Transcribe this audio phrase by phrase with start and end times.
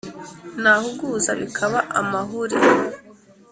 [0.61, 2.57] Nahuguza bikaba amahuri